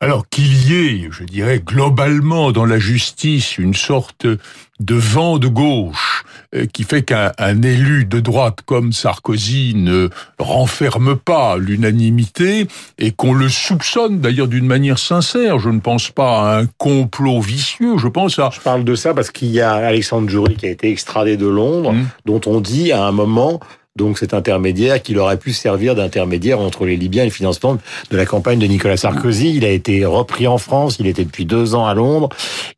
Alors 0.01 0.28
qu'il 0.28 0.68
y 0.68 0.74
ait, 0.74 1.10
je 1.12 1.24
dirais, 1.24 1.62
globalement 1.63 2.51
dans 2.51 2.66
la 2.66 2.80
justice 2.80 3.60
une 3.60 3.75
sorte 3.75 4.25
de 4.25 4.95
vent 4.95 5.38
de 5.38 5.48
gauche 5.48 6.25
qui 6.74 6.83
fait 6.83 7.03
qu'un 7.03 7.31
un 7.38 7.62
élu 7.62 8.06
de 8.06 8.19
droite 8.19 8.59
comme 8.65 8.92
Sarkozy 8.92 9.74
ne 9.75 10.09
renferme 10.39 11.15
pas 11.15 11.57
l'unanimité 11.57 12.68
et 13.00 13.12
qu'on 13.12 13.33
le 13.33 13.50
soupçonne 13.50 14.19
d'ailleurs 14.19 14.48
d'une 14.48 14.65
manière 14.65 15.00
sincère. 15.00 15.59
Je 15.59 15.69
ne 15.69 15.80
pense 15.80 16.12
pas 16.12 16.51
à 16.51 16.59
un 16.59 16.65
complot 16.77 17.39
vicieux, 17.42 17.98
je 17.98 18.07
pense 18.07 18.39
à... 18.39 18.50
Je 18.53 18.59
parle 18.59 18.83
de 18.83 18.95
ça 18.95 19.13
parce 19.13 19.31
qu'il 19.31 19.50
y 19.50 19.62
a 19.62 19.74
Alexandre 19.74 20.30
Jury 20.30 20.56
qui 20.56 20.65
a 20.65 20.69
été 20.69 20.89
extradé 20.89 21.38
de 21.38 21.48
Londres, 21.48 21.92
Mm. 21.92 22.06
dont 22.25 22.42
on 22.45 22.62
dit 22.62 22.92
à 22.92 23.04
un 23.04 23.12
moment 23.12 23.59
donc 23.97 24.17
cet 24.17 24.33
intermédiaire 24.33 25.01
qu'il 25.01 25.17
aurait 25.19 25.38
pu 25.38 25.51
servir 25.51 25.95
d'intermédiaire 25.95 26.59
entre 26.59 26.85
les 26.85 26.95
Libyens 26.95 27.23
et 27.23 27.25
le 27.25 27.31
financement 27.31 27.77
de 28.09 28.17
la 28.17 28.25
campagne 28.25 28.57
de 28.57 28.65
Nicolas 28.65 28.95
Sarkozy. 28.95 29.53
Il 29.55 29.65
a 29.65 29.69
été 29.69 30.05
repris 30.05 30.47
en 30.47 30.57
France, 30.57 30.95
il 30.99 31.07
était 31.07 31.25
depuis 31.25 31.43
deux 31.45 31.75
ans 31.75 31.85
à 31.85 31.93
Londres. 31.93 32.29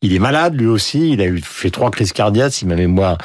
Il 0.01 0.13
est 0.15 0.19
malade 0.19 0.55
lui 0.59 0.65
aussi, 0.65 1.11
il 1.11 1.21
a 1.21 1.25
eu 1.25 1.39
fait 1.43 1.69
trois 1.69 1.91
crises 1.91 2.13
cardiaques 2.13 2.53
si 2.53 2.65
ma 2.65 2.75
mémoire 2.75 3.19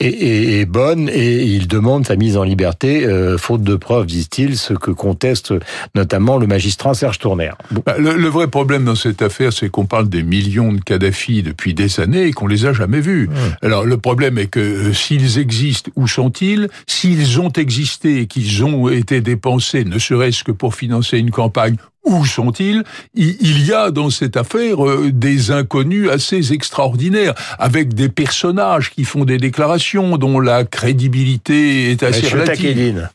est, 0.00 0.06
est- 0.08 0.60
est 0.60 0.64
bonne 0.66 1.08
et 1.08 1.44
il 1.44 1.68
demande 1.68 2.06
sa 2.06 2.16
mise 2.16 2.36
en 2.36 2.42
liberté, 2.42 3.04
euh, 3.06 3.38
faute 3.38 3.62
de 3.62 3.76
preuves, 3.76 4.06
disent-ils, 4.06 4.58
ce 4.58 4.74
que 4.74 4.90
conteste 4.90 5.54
notamment 5.94 6.38
le 6.38 6.48
magistrat 6.48 6.94
Serge 6.94 7.18
Tournaire. 7.20 7.56
Bon. 7.70 7.82
Bah, 7.86 7.94
Le, 7.98 8.14
le 8.16 8.28
vrai 8.28 8.48
problème 8.48 8.84
dans 8.84 8.96
cette 8.96 9.22
affaire, 9.22 9.52
c'est 9.52 9.68
qu'on 9.68 9.86
parle 9.86 10.08
des 10.08 10.24
millions 10.24 10.72
de 10.72 10.80
Kadhafi 10.80 11.42
depuis 11.44 11.72
des 11.72 12.00
années 12.00 12.24
et 12.24 12.32
qu'on 12.32 12.48
les 12.48 12.66
a 12.66 12.72
jamais 12.72 13.00
vus. 13.00 13.30
Alors 13.62 13.84
le 13.84 13.96
problème 13.96 14.38
est 14.38 14.46
que 14.48 14.58
euh, 14.58 14.92
s'ils 14.92 15.38
existent, 15.38 15.90
où 15.94 16.08
sont-ils? 16.08 16.68
S'ils 16.88 17.27
ont 17.36 17.50
existé 17.50 18.20
et 18.20 18.26
qu'ils 18.26 18.64
ont 18.64 18.88
été 18.88 19.20
dépensés, 19.20 19.84
ne 19.84 19.98
serait-ce 19.98 20.44
que 20.44 20.52
pour 20.52 20.74
financer 20.74 21.18
une 21.18 21.30
campagne, 21.30 21.76
où 22.04 22.24
sont-ils? 22.24 22.84
Il 23.14 23.66
y 23.66 23.72
a 23.72 23.90
dans 23.90 24.10
cette 24.10 24.36
affaire 24.36 24.84
euh, 24.86 25.10
des 25.12 25.50
inconnus 25.50 26.08
assez 26.08 26.52
extraordinaires, 26.52 27.34
avec 27.58 27.92
des 27.92 28.08
personnages 28.08 28.90
qui 28.90 29.04
font 29.04 29.24
des 29.24 29.38
déclarations 29.38 30.16
dont 30.16 30.40
la 30.40 30.64
crédibilité 30.64 31.90
est 31.90 32.02
assez 32.02 32.22
Monsieur 32.22 32.40
relative. 32.40 33.08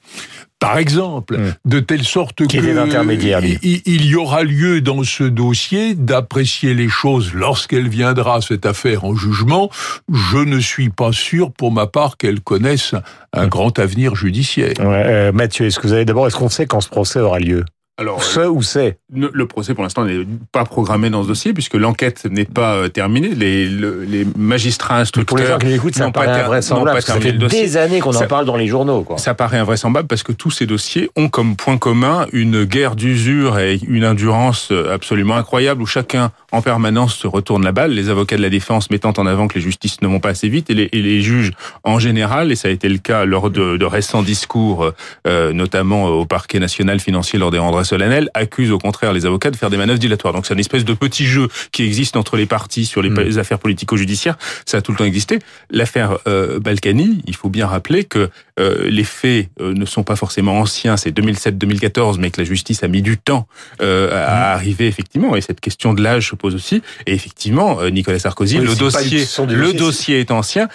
Par 0.64 0.78
exemple, 0.78 1.38
Hmm. 1.38 1.52
de 1.66 1.80
telle 1.80 2.04
sorte 2.04 2.46
Qui 2.48 2.58
que 2.58 2.64
était 2.64 2.74
l'intermédiaire, 2.74 3.42
lui. 3.42 3.58
il, 3.64 3.82
il 3.86 4.06
y 4.06 4.16
aura 4.16 4.44
lieu 4.44 4.82
dans 4.82 5.04
ce 5.04 5.24
dossier 5.24 5.94
d'apprécier 5.96 6.74
les 6.74 6.90
choses 6.90 7.34
lorsqu'elle 7.34 7.90
viendra 7.90 8.42
cette 8.42 8.66
affaire 8.66 9.04
en 9.04 9.16
jugement. 9.16 9.70
Je 10.12 10.38
ne 10.38 10.60
suis 10.60 10.90
pas 10.90 11.12
sûr, 11.12 11.52
pour 11.52 11.72
ma 11.72 11.88
part, 11.88 12.18
qu'elle 12.18 12.40
connaisse 12.40 12.96
un 13.34 13.48
grand 13.48 13.78
avenir 13.80 14.16
judiciaire. 14.16 14.74
Ouais, 14.80 15.04
euh, 15.06 15.32
Mathieu, 15.32 15.66
est-ce 15.66 15.80
que 15.80 15.88
vous 15.88 15.94
avez 15.94 16.06
d'abord, 16.06 16.28
est-ce 16.28 16.36
qu'on 16.38 16.50
sait 16.50 16.66
quand 16.66 16.82
ce 16.82 16.90
procès 16.90 17.20
aura 17.20 17.40
lieu? 17.40 17.66
Alors, 18.00 18.24
Ce 18.24 18.40
ou 18.40 18.64
c'est 18.64 18.98
Le 19.14 19.46
procès, 19.46 19.76
pour 19.76 19.84
l'instant, 19.84 20.04
n'est 20.04 20.26
pas 20.52 20.66
programmé 20.66 21.12
dans 21.12 21.22
ce 21.22 21.28
dossier 21.28 21.54
puisque 21.54 21.76
l'enquête 21.76 22.26
n'est 22.26 22.44
pas 22.46 22.74
euh, 22.74 22.88
terminée. 22.88 23.36
Les, 23.36 23.70
le- 23.70 24.04
les 24.04 24.26
magistrats 24.36 25.04
Pour 25.28 25.38
les 25.38 25.46
gens 25.46 25.54
instructeurs 25.54 25.60
qui 25.60 25.66
l'écoutent, 25.68 25.94
ça 25.96 26.10
paraît 26.10 26.42
invraisemblable. 26.42 26.94
parce 26.96 27.06
que 27.06 27.12
Ça 27.12 27.22
fait 27.22 27.34
des 27.34 27.78
années 27.78 28.00
qu'on 28.00 28.16
en 28.16 28.26
parle 28.26 28.46
dans 28.46 28.56
les 28.56 28.66
journaux. 28.66 29.04
Quoi. 29.04 29.20
Ça 29.20 29.36
paraît 29.36 29.60
invraisemblable 29.60 30.08
parce 30.08 30.24
que 30.24 30.32
tous 30.32 30.50
ces 30.50 30.66
dossiers 30.66 31.12
ont 31.16 31.30
comme 31.30 31.56
point 31.56 31.78
commun 31.78 32.26
une 32.34 32.64
guerre 32.64 32.96
d'usure 32.96 33.60
et 33.60 33.80
une 33.88 34.06
endurance 34.06 34.72
absolument 34.92 35.36
incroyable 35.36 35.84
où 35.84 35.86
chacun 35.86 36.32
en 36.52 36.64
permanence 36.64 37.14
se 37.14 37.28
retourne 37.28 37.64
la 37.64 37.74
balle. 37.74 37.92
Les 37.92 38.10
avocats 38.10 38.38
de 38.38 38.42
la 38.42 38.50
défense 38.50 38.90
mettant 38.90 39.14
en 39.18 39.28
avant 39.28 39.48
que 39.48 39.54
les 39.56 39.62
justices 39.62 40.02
ne 40.02 40.08
vont 40.08 40.20
pas 40.20 40.30
assez 40.30 40.50
vite 40.50 40.72
et 40.72 40.74
les, 40.74 40.90
et 40.94 41.02
les 41.04 41.22
juges 41.22 41.52
en 41.84 42.00
général, 42.00 42.52
et 42.52 42.56
ça 42.56 42.70
a 42.70 42.72
été 42.72 42.90
le 42.90 42.98
cas 42.98 43.26
lors 43.26 43.52
de, 43.52 43.78
de 43.78 43.86
récents 43.86 44.24
discours, 44.24 44.92
euh, 45.28 45.54
notamment 45.54 46.06
au 46.08 46.26
parquet 46.26 46.58
national 46.60 47.00
financier 47.00 47.38
lors 47.38 47.52
des 47.52 47.60
voix 47.60 47.83
solennelle, 47.84 48.30
accuse 48.34 48.72
au 48.72 48.80
contraire 48.80 49.14
les 49.14 49.26
avocats 49.26 49.52
de 49.52 49.56
faire 49.56 49.70
des 49.70 49.78
manœuvres 49.78 50.00
dilatoires. 50.00 50.34
Donc 50.34 50.46
c'est 50.46 50.54
une 50.54 50.60
espèce 50.60 50.86
de 50.86 50.94
petit 50.94 51.26
jeu 51.26 51.48
qui 51.72 51.84
existe 51.84 52.16
entre 52.16 52.38
les 52.38 52.46
partis 52.46 52.86
sur 52.86 53.02
les, 53.02 53.10
hmm. 53.10 53.40
affaires 53.40 53.60
politico-judiciaires. 53.60 54.38
Ça 54.66 54.78
a 54.78 54.82
tout 54.82 54.92
le 54.92 54.98
temps 54.98 55.06
existé. 55.06 55.40
L'affaire 55.70 56.18
euh, 56.28 56.60
Balkany, 56.60 57.22
il 57.26 57.36
faut 57.36 57.50
bien 57.50 57.68
rappeler 57.68 58.04
que 58.04 58.30
euh, 58.60 58.88
les 58.88 59.04
faits 59.04 59.50
euh, 59.60 59.74
ne 59.74 59.86
sont 59.86 60.04
pas 60.04 60.16
forcément 60.16 60.60
anciens, 60.60 60.98
c'est 60.98 61.12
2007-2014, 61.12 62.18
mais 62.20 62.30
que 62.30 62.42
la 62.42 62.46
justice 62.46 62.84
a 62.84 62.88
mis 62.88 63.02
du 63.02 63.18
temps 63.18 63.48
euh, 63.82 64.12
à 64.12 64.52
hmm. 64.52 64.56
arriver 64.56 64.88
effectivement. 64.88 65.36
Et 65.36 65.42
cette 65.42 65.60
question 65.60 65.94
de 65.94 66.04
l'âge 66.04 66.30
se 66.30 66.36
pose 66.36 66.56
aussi. 66.56 66.82
Et 67.08 67.14
effectivement, 67.14 67.84
Nicolas 67.90 68.20
Sarkozy, 68.20 68.58
le 68.58 68.76
dossier, 68.76 69.26
le 69.48 69.74
dossier 69.74 70.20
est 70.20 70.32
ancien 70.32 70.68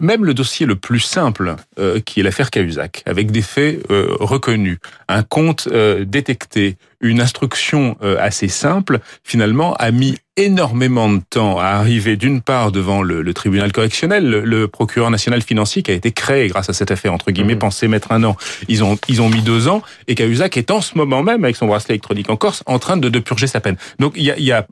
même 0.00 0.24
le 0.24 0.34
dossier 0.34 0.66
le 0.66 0.76
plus 0.76 1.00
simple, 1.00 1.56
euh, 1.78 2.00
qui 2.00 2.20
est 2.20 2.22
l'affaire 2.22 2.50
Cahuzac, 2.50 3.02
avec 3.06 3.30
des 3.30 3.42
faits 3.42 3.80
euh, 3.90 4.08
reconnus, 4.20 4.78
un 5.08 5.22
compte 5.22 5.68
euh, 5.72 6.04
détecté, 6.04 6.76
une 7.00 7.20
instruction 7.20 7.96
assez 8.00 8.48
simple, 8.48 9.00
finalement, 9.22 9.74
a 9.74 9.90
mis 9.90 10.16
énormément 10.38 11.10
de 11.10 11.20
temps 11.28 11.58
à 11.58 11.66
arriver 11.66 12.16
d'une 12.16 12.40
part 12.40 12.70
devant 12.70 13.02
le, 13.02 13.22
le 13.22 13.34
tribunal 13.34 13.72
correctionnel, 13.72 14.24
le, 14.28 14.68
procureur 14.68 15.10
national 15.10 15.42
financier 15.42 15.82
qui 15.82 15.90
a 15.90 15.94
été 15.94 16.12
créé 16.12 16.46
grâce 16.46 16.68
à 16.68 16.72
cette 16.72 16.90
affaire 16.90 17.12
entre 17.12 17.32
guillemets 17.32 17.54
mmh. 17.54 17.60
pensé 17.60 17.88
mettre 17.88 18.12
un 18.12 18.22
an, 18.22 18.36
ils 18.68 18.84
ont 18.84 18.98
ils 19.08 19.20
ont 19.20 19.28
mis 19.28 19.40
deux 19.40 19.66
ans 19.66 19.82
et 20.06 20.14
Cahuzac 20.14 20.56
est 20.56 20.70
en 20.70 20.80
ce 20.80 20.96
moment 20.96 21.22
même 21.22 21.42
avec 21.42 21.56
son 21.56 21.66
bracelet 21.66 21.94
électronique 21.94 22.30
en 22.30 22.36
Corse 22.36 22.62
en 22.66 22.78
train 22.78 22.96
de, 22.96 23.08
de 23.08 23.18
purger 23.18 23.46
sa 23.46 23.60
peine. 23.60 23.76
Donc 23.98 24.12
il 24.16 24.22
y 24.22 24.30
a, 24.30 24.38
y 24.38 24.52
a 24.52 24.66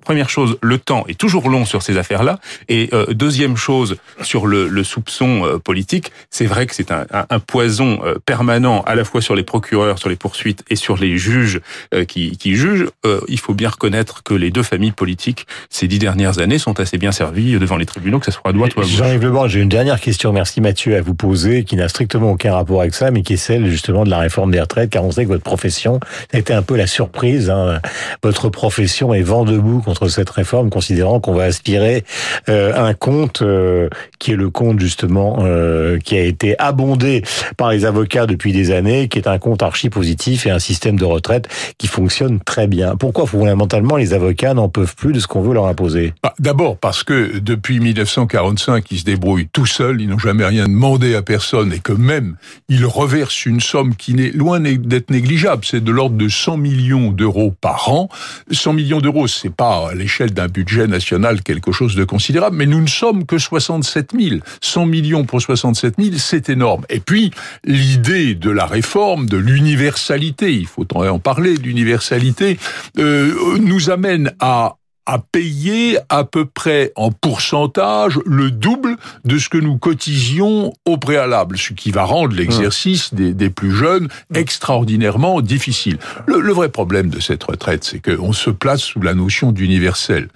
première 0.00 0.30
chose 0.30 0.58
le 0.62 0.78
temps 0.78 1.04
est 1.08 1.18
toujours 1.18 1.50
long 1.50 1.66
sur 1.66 1.82
ces 1.82 1.98
affaires 1.98 2.22
là 2.22 2.38
et 2.68 2.88
euh, 2.92 3.06
deuxième 3.12 3.56
chose 3.56 3.96
sur 4.22 4.46
le, 4.46 4.68
le 4.68 4.84
soupçon 4.84 5.44
euh, 5.44 5.58
politique, 5.58 6.12
c'est 6.30 6.46
vrai 6.46 6.66
que 6.66 6.74
c'est 6.74 6.90
un, 6.90 7.06
un, 7.10 7.38
poison 7.40 8.00
euh, 8.04 8.14
permanent 8.24 8.82
à 8.82 8.94
la 8.94 9.04
fois 9.04 9.20
sur 9.20 9.34
les 9.34 9.42
procureurs, 9.42 9.98
sur 9.98 10.08
les 10.08 10.16
poursuites 10.16 10.64
et 10.70 10.76
sur 10.76 10.96
les 10.96 11.18
juges 11.18 11.60
qui, 12.08 12.36
qui 12.36 12.54
jugent. 12.54 12.88
il 13.28 13.38
faut 13.38 13.54
bien 13.54 13.68
reconnaître 13.68 14.22
que 14.22 14.34
les 14.34 14.50
deux 14.50 14.62
familles 14.62 14.92
politiques 14.92 15.46
ces 15.70 15.88
dix 15.88 15.98
dernières 15.98 16.38
années 16.38 16.58
sont 16.58 16.78
assez 16.80 16.98
bien 16.98 17.12
servies 17.12 17.58
devant 17.58 17.76
les 17.76 17.86
tribunaux, 17.86 18.18
que 18.18 18.26
ce 18.26 18.32
soit 18.32 18.50
à 18.50 18.52
droite 18.52 18.74
ou 18.76 18.80
à 18.80 18.82
gauche. 18.82 18.92
Jean-Yves 18.92 19.32
j'ai 19.46 19.60
une 19.60 19.68
dernière 19.68 20.00
question, 20.00 20.32
merci 20.32 20.60
Mathieu, 20.60 20.96
à 20.96 21.00
vous 21.00 21.14
poser, 21.14 21.64
qui 21.64 21.76
n'a 21.76 21.88
strictement 21.88 22.32
aucun 22.32 22.54
rapport 22.54 22.80
avec 22.80 22.94
ça, 22.94 23.10
mais 23.10 23.22
qui 23.22 23.34
est 23.34 23.38
celle 23.38 23.66
justement 23.66 24.04
de 24.04 24.10
la 24.10 24.18
réforme 24.18 24.50
des 24.50 24.60
retraites, 24.60 24.90
car 24.90 25.04
on 25.04 25.10
sait 25.10 25.24
que 25.24 25.28
votre 25.28 25.42
profession 25.42 26.00
a 26.32 26.38
été 26.38 26.52
un 26.52 26.62
peu 26.62 26.76
la 26.76 26.86
surprise. 26.86 27.50
Hein. 27.50 27.80
Votre 28.22 28.48
profession 28.48 29.14
est 29.14 29.22
vent 29.22 29.44
debout 29.44 29.80
contre 29.80 30.08
cette 30.08 30.30
réforme, 30.30 30.70
considérant 30.70 31.20
qu'on 31.20 31.34
va 31.34 31.44
aspirer 31.44 32.04
euh, 32.48 32.74
un 32.74 32.94
compte 32.94 33.42
euh, 33.42 33.88
qui 34.18 34.32
est 34.32 34.36
le 34.36 34.50
compte 34.50 34.80
justement 34.80 35.38
euh, 35.40 35.98
qui 35.98 36.16
a 36.16 36.22
été 36.22 36.58
abondé 36.58 37.22
par 37.56 37.70
les 37.70 37.84
avocats 37.84 38.26
depuis 38.26 38.52
des 38.52 38.70
années, 38.70 39.08
qui 39.08 39.18
est 39.18 39.28
un 39.28 39.38
compte 39.38 39.62
archi 39.62 39.90
positif 39.90 40.46
et 40.46 40.50
un 40.50 40.58
système 40.58 40.98
de 40.98 41.04
retraite 41.04 41.48
qui 41.78 41.86
fonctionne 41.86 42.40
très 42.40 42.66
bien. 42.66 42.96
Pourquoi 42.96 43.26
fondamentalement 43.26 43.96
les 43.96 44.14
avocats 44.14 44.54
n'en 44.54 44.68
peuvent 44.68 44.94
plus 44.94 45.12
de 45.12 45.20
ce 45.20 45.26
qu'on 45.26 45.42
veut 45.42 45.54
leur 45.54 45.66
imposer? 45.66 46.14
Bah, 46.22 46.34
D'abord 46.38 46.76
parce 46.76 47.04
que 47.04 47.38
depuis 47.38 47.80
1945, 47.80 48.90
ils 48.90 48.98
se 49.00 49.04
débrouillent 49.04 49.48
tout 49.52 49.66
seuls, 49.66 50.00
ils 50.00 50.08
n'ont 50.08 50.18
jamais 50.18 50.44
rien 50.44 50.66
demandé 50.66 51.14
à 51.14 51.22
personne 51.22 51.72
et 51.72 51.78
que 51.78 51.92
même 51.92 52.36
ils 52.68 52.86
reversent 52.86 53.46
une 53.46 53.60
somme 53.60 53.94
qui 53.94 54.14
n'est 54.14 54.30
loin 54.30 54.60
d'être 54.60 55.10
négligeable, 55.10 55.64
c'est 55.64 55.82
de 55.82 55.90
l'ordre 55.90 56.16
de 56.16 56.28
100 56.28 56.56
millions 56.56 57.10
d'euros 57.10 57.54
par 57.60 57.90
an. 57.90 58.08
100 58.50 58.72
millions 58.72 59.00
d'euros, 59.00 59.26
c'est 59.26 59.54
pas 59.54 59.90
à 59.90 59.94
l'échelle 59.94 60.32
d'un 60.32 60.48
budget 60.48 60.86
national 60.86 61.42
quelque 61.42 61.72
chose 61.72 61.94
de 61.94 62.04
considérable, 62.04 62.56
mais 62.56 62.66
nous 62.66 62.80
ne 62.80 62.86
sommes 62.86 63.24
que 63.24 63.38
67 63.38 64.12
000. 64.18 64.40
100 64.60 64.86
millions 64.86 65.24
pour 65.24 65.40
67 65.40 65.94
000, 65.98 66.16
c'est 66.18 66.48
énorme. 66.48 66.84
Et 66.88 67.00
puis, 67.00 67.30
l'idée 67.64 68.34
de 68.34 68.50
la 68.50 68.66
réforme, 68.66 69.26
de 69.26 69.36
l'universalité, 69.36 70.52
il 70.52 70.66
faut 70.66 70.86
en 70.94 71.18
parler, 71.18 71.41
d'universalité, 71.42 72.58
euh, 72.98 73.58
nous 73.58 73.90
amène 73.90 74.32
à 74.40 74.76
à 75.06 75.18
payer 75.18 75.98
à 76.08 76.24
peu 76.24 76.44
près 76.44 76.92
en 76.96 77.10
pourcentage 77.10 78.18
le 78.24 78.50
double 78.50 78.96
de 79.24 79.38
ce 79.38 79.48
que 79.48 79.58
nous 79.58 79.76
cotisions 79.76 80.72
au 80.86 80.96
préalable, 80.96 81.58
ce 81.58 81.72
qui 81.72 81.90
va 81.90 82.04
rendre 82.04 82.36
l'exercice 82.36 83.12
des, 83.12 83.34
des, 83.34 83.50
plus 83.50 83.72
jeunes 83.72 84.08
extraordinairement 84.34 85.40
difficile. 85.40 85.98
Le, 86.26 86.40
le 86.40 86.52
vrai 86.52 86.68
problème 86.68 87.08
de 87.08 87.20
cette 87.20 87.42
retraite, 87.42 87.84
c'est 87.84 88.00
qu'on 88.00 88.32
se 88.32 88.50
place 88.50 88.82
sous 88.82 89.02
la 89.02 89.14
notion 89.14 89.50
d'universel. 89.50 90.28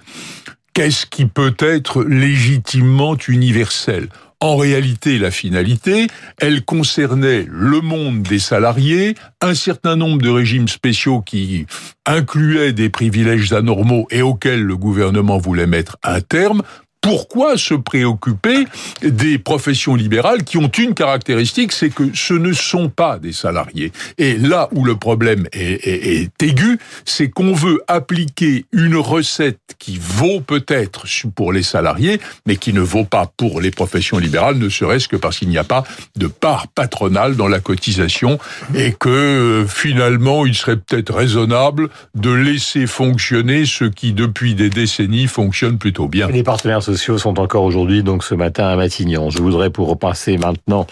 Qu'est-ce 0.73 1.05
qui 1.05 1.25
peut 1.25 1.55
être 1.59 2.03
légitimement 2.03 3.17
universel? 3.27 4.09
En 4.39 4.55
réalité, 4.55 5.17
la 5.17 5.31
finalité, 5.31 6.07
elle 6.39 6.63
concernait 6.63 7.47
le 7.49 7.81
monde 7.81 8.21
des 8.21 8.39
salariés, 8.39 9.15
un 9.41 9.55
certain 9.55 9.95
nombre 9.95 10.21
de 10.21 10.29
régimes 10.29 10.67
spéciaux 10.67 11.21
qui 11.21 11.65
incluaient 12.05 12.73
des 12.73 12.89
privilèges 12.89 13.51
anormaux 13.53 14.07
et 14.11 14.21
auxquels 14.21 14.61
le 14.61 14.77
gouvernement 14.77 15.39
voulait 15.39 15.65
mettre 15.65 15.97
un 16.03 16.21
terme 16.21 16.61
pourquoi 17.07 17.57
se 17.57 17.73
préoccuper 17.73 18.65
des 19.01 19.37
professions 19.37 19.95
libérales 19.95 20.43
qui 20.43 20.57
ont 20.57 20.67
une 20.67 20.93
caractéristique, 20.93 21.71
c'est 21.71 21.89
que 21.89 22.13
ce 22.13 22.33
ne 22.33 22.51
sont 22.51 22.89
pas 22.89 23.17
des 23.17 23.31
salariés. 23.31 23.93
Et 24.17 24.35
là 24.35 24.67
où 24.73 24.83
le 24.83 24.97
problème 24.97 25.47
est, 25.53 26.29
aigu, 26.43 26.79
c'est 27.05 27.29
qu'on 27.29 27.53
veut 27.53 27.81
appliquer 27.87 28.65
une 28.73 28.97
recette 28.97 29.61
qui 29.79 29.97
vaut 30.01 30.41
peut-être 30.41 31.05
pour 31.33 31.53
les 31.53 31.63
salariés, 31.63 32.19
mais 32.45 32.57
qui 32.57 32.73
ne 32.73 32.81
vaut 32.81 33.05
pas 33.05 33.31
pour 33.37 33.61
les 33.61 33.71
professions 33.71 34.17
libérales, 34.17 34.57
ne 34.57 34.67
serait-ce 34.67 35.07
que 35.07 35.15
parce 35.15 35.39
qu'il 35.39 35.47
n'y 35.47 35.57
a 35.57 35.63
pas 35.63 35.85
de 36.17 36.27
part 36.27 36.67
patronale 36.67 37.37
dans 37.37 37.47
la 37.47 37.61
cotisation 37.61 38.37
et 38.75 38.91
que 38.91 39.65
finalement 39.69 40.45
il 40.45 40.55
serait 40.55 40.75
peut-être 40.75 41.13
raisonnable 41.13 41.87
de 42.15 42.31
laisser 42.31 42.85
fonctionner 42.85 43.65
ce 43.65 43.85
qui 43.85 44.11
depuis 44.11 44.55
des 44.55 44.69
décennies 44.69 45.27
fonctionne 45.27 45.77
plutôt 45.77 46.09
bien. 46.09 46.27
Les 46.27 46.43
partenaires 46.43 46.83
sociaux 46.83 46.96
sont 46.97 47.39
encore 47.39 47.63
aujourd'hui, 47.63 48.03
donc 48.03 48.23
ce 48.23 48.35
matin 48.35 48.67
à 48.67 48.75
Matignon. 48.75 49.29
Je 49.29 49.41
voudrais, 49.41 49.69
pour 49.69 49.87
repasser 49.87 50.37
maintenant 50.37 50.85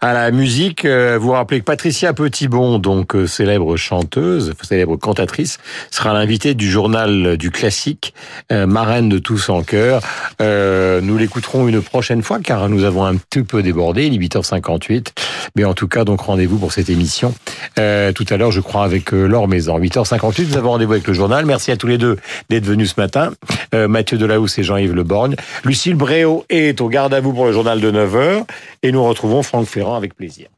à 0.00 0.12
la 0.12 0.30
musique, 0.30 0.84
euh, 0.84 1.18
vous 1.20 1.32
rappeler 1.32 1.60
que 1.60 1.64
Patricia 1.64 2.12
Petitbon, 2.12 2.78
donc 2.78 3.14
euh, 3.16 3.26
célèbre 3.26 3.76
chanteuse, 3.76 4.52
célèbre 4.62 4.96
cantatrice, 4.96 5.58
sera 5.90 6.12
l'invitée 6.12 6.54
du 6.54 6.70
journal 6.70 7.36
du 7.36 7.50
classique, 7.50 8.14
euh, 8.52 8.66
marraine 8.66 9.08
de 9.08 9.18
tous 9.18 9.48
en 9.48 9.62
cœur. 9.62 10.02
nous 10.40 11.18
l'écouterons 11.18 11.68
une 11.68 11.82
prochaine 11.82 12.22
fois, 12.22 12.38
car 12.40 12.68
nous 12.68 12.84
avons 12.84 13.04
un 13.04 13.16
petit 13.16 13.42
peu 13.42 13.62
débordé, 13.62 14.06
il 14.06 14.14
est 14.14 14.28
8h58. 14.28 15.12
Mais 15.56 15.64
en 15.64 15.74
tout 15.74 15.88
cas, 15.88 16.04
donc 16.04 16.20
rendez-vous 16.20 16.58
pour 16.58 16.72
cette 16.72 16.90
émission. 16.90 17.34
tout 17.76 18.26
à 18.30 18.36
l'heure, 18.36 18.50
je 18.50 18.60
crois, 18.60 18.84
avec 18.84 19.12
Laure 19.12 19.48
Maison. 19.48 19.78
8h58, 19.78 20.48
nous 20.48 20.56
avons 20.56 20.70
rendez-vous 20.70 20.92
avec 20.92 21.06
le 21.06 21.14
journal. 21.14 21.46
Merci 21.46 21.70
à 21.70 21.76
tous 21.76 21.86
les 21.86 21.98
deux 21.98 22.16
d'être 22.50 22.66
venus 22.66 22.94
ce 22.94 23.00
matin. 23.00 23.32
Mathieu 23.72 24.18
Delahousse 24.18 24.58
et 24.58 24.62
Jean-Yves 24.62 24.94
Leborgne. 24.94 25.36
Lucille 25.64 25.94
Bréau 25.94 26.44
est 26.48 26.80
au 26.80 26.88
garde 26.88 27.14
à 27.14 27.20
vous 27.20 27.32
pour 27.32 27.46
le 27.46 27.52
journal 27.52 27.80
de 27.80 27.90
9h 27.90 28.44
et 28.82 28.92
nous 28.92 29.04
retrouvons 29.04 29.42
Franck 29.42 29.66
Ferrand 29.66 29.94
avec 29.94 30.14
plaisir. 30.14 30.48